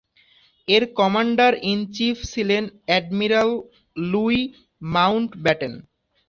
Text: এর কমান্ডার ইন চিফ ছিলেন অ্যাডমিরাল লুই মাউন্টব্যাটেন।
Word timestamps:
এর 0.67 0.83
কমান্ডার 0.99 1.53
ইন 1.71 1.79
চিফ 1.95 2.17
ছিলেন 2.31 2.63
অ্যাডমিরাল 2.87 3.49
লুই 3.97 4.37
মাউন্টব্যাটেন। 4.87 5.73